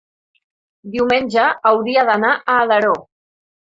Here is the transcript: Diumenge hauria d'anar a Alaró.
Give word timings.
Diumenge 0.95 1.45
hauria 1.73 2.07
d'anar 2.11 2.33
a 2.39 2.57
Alaró. 2.65 2.99